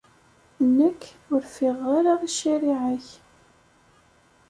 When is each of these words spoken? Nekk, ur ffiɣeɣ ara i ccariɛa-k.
Nekk, 0.77 1.01
ur 1.33 1.41
ffiɣeɣ 1.49 1.89
ara 1.97 2.13
i 2.27 2.29
ccariɛa-k. 2.35 3.07